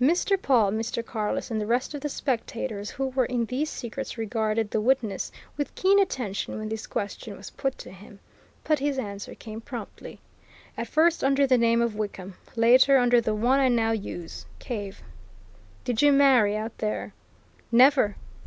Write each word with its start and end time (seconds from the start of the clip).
Mr. 0.00 0.40
Pawle, 0.40 0.72
Mr. 0.72 1.04
Carless 1.04 1.50
and 1.50 1.60
the 1.60 1.66
rest 1.66 1.92
of 1.92 2.00
the 2.00 2.08
spectators 2.08 2.88
who 2.92 3.08
were 3.08 3.26
in 3.26 3.44
these 3.44 3.68
secrets 3.68 4.16
regarded 4.16 4.70
the 4.70 4.80
witness 4.80 5.30
with 5.58 5.74
keen 5.74 5.98
attention 5.98 6.58
when 6.58 6.70
this 6.70 6.86
question 6.86 7.36
was 7.36 7.50
put 7.50 7.76
to 7.76 7.90
him. 7.90 8.18
But 8.64 8.78
his 8.78 8.96
answer 8.98 9.34
came 9.34 9.60
promptly. 9.60 10.18
"At 10.78 10.88
first, 10.88 11.22
under 11.22 11.46
the 11.46 11.58
name 11.58 11.82
of 11.82 11.94
Wickham. 11.94 12.36
Later 12.56 12.96
under 12.96 13.20
the 13.20 13.34
one 13.34 13.60
I 13.60 13.68
now 13.68 13.90
use 13.90 14.46
Cave." 14.60 15.02
"Did 15.84 16.00
you 16.00 16.10
marry 16.10 16.56
out 16.56 16.78
there?" 16.78 17.12
"Never!" 17.70 18.16